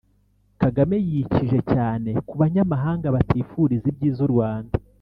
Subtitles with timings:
[0.61, 4.75] Kagame yikije cyane ku banyamahanga batifuriza ibyiza u Rwanda